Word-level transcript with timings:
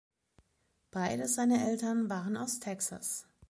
Beide 0.89 1.27
seine 1.27 1.63
Eltern 1.63 2.09
waren 2.09 2.35
aus 2.35 2.59
Texas. 2.59 3.27